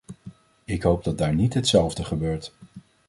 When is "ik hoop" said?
0.65-1.03